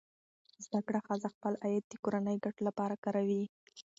[0.65, 3.43] زده کړه ښځه خپل عاید د کورنۍ ګټو لپاره کاروي.